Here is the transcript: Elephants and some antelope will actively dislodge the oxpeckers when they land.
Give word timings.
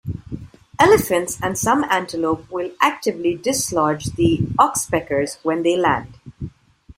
Elephants 0.79 1.37
and 1.43 1.55
some 1.59 1.83
antelope 1.83 2.49
will 2.49 2.71
actively 2.81 3.35
dislodge 3.35 4.05
the 4.05 4.39
oxpeckers 4.57 5.37
when 5.43 5.61
they 5.61 5.77
land. 5.77 6.15